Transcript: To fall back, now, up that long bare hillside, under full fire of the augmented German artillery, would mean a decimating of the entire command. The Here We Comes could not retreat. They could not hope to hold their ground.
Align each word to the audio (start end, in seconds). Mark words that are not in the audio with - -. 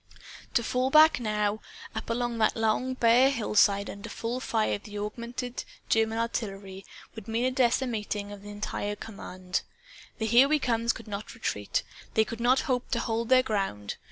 To 0.55 0.63
fall 0.63 0.89
back, 0.89 1.19
now, 1.19 1.61
up 1.93 2.07
that 2.07 2.15
long 2.55 2.93
bare 2.95 3.29
hillside, 3.29 3.87
under 3.87 4.09
full 4.09 4.39
fire 4.39 4.73
of 4.73 4.81
the 4.81 4.97
augmented 4.97 5.63
German 5.89 6.17
artillery, 6.17 6.87
would 7.13 7.27
mean 7.27 7.45
a 7.45 7.51
decimating 7.51 8.31
of 8.31 8.41
the 8.41 8.49
entire 8.49 8.95
command. 8.95 9.61
The 10.17 10.25
Here 10.25 10.47
We 10.49 10.57
Comes 10.57 10.91
could 10.91 11.07
not 11.07 11.35
retreat. 11.35 11.83
They 12.15 12.25
could 12.25 12.39
not 12.39 12.61
hope 12.61 12.89
to 12.89 12.99
hold 12.99 13.29
their 13.29 13.43
ground. 13.43 13.97